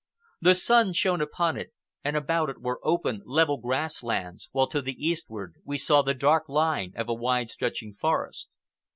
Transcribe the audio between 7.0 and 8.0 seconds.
a wide stretching